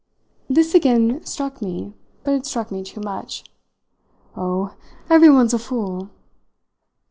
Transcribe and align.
This 0.49 0.73
again 0.73 1.23
struck 1.23 1.61
me, 1.61 1.93
but 2.23 2.33
it 2.33 2.47
struck 2.47 2.71
me 2.71 2.81
too 2.81 3.01
much. 3.01 3.43
"Oh, 4.35 4.73
everyone's 5.11 5.53
a 5.53 5.59
fool!" 5.59 6.09